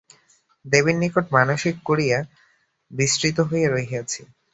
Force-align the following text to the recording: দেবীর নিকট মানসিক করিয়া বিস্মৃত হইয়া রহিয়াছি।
দেবীর 0.65 0.97
নিকট 0.99 1.25
মানসিক 1.37 1.75
করিয়া 1.85 2.17
বিস্মৃত 2.91 3.37
হইয়া 3.49 3.69
রহিয়াছি। 3.69 4.21